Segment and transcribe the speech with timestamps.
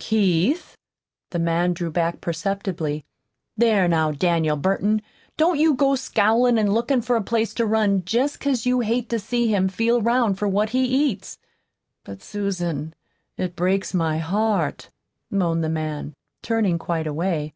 [0.00, 0.76] "KEITH?"
[1.30, 3.06] The man drew back perceptibly.
[3.56, 5.00] "There, now, Daniel Burton,
[5.38, 8.80] don't you go to scowlin' an' lookin' for a place to run, just because you
[8.80, 11.38] hate to see him feel 'round for what he eats."
[12.04, 12.94] "But, Susan,
[13.38, 14.90] it breaks my heart,"
[15.30, 16.12] moaned the man,
[16.42, 17.54] turning quite away.